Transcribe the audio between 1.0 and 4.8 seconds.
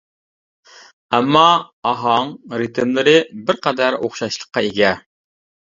ئەمما ئاھاڭ، رىتىملىرى بىر قەدەر ئوخشاشلىققا